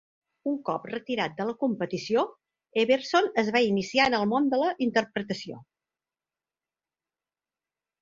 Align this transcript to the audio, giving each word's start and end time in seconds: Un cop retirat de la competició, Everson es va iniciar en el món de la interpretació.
Un 0.51 0.53
cop 0.69 0.87
retirat 0.93 1.35
de 1.41 1.45
la 1.49 1.53
competició, 1.63 2.23
Everson 2.85 3.29
es 3.43 3.53
va 3.59 3.63
iniciar 3.69 4.09
en 4.13 4.19
el 4.23 4.27
món 4.35 4.51
de 4.57 4.63
la 4.65 4.75
interpretació. 4.89 5.63